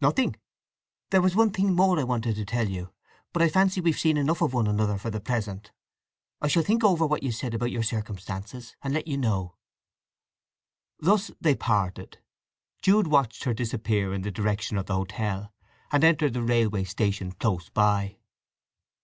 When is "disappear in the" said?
13.54-14.32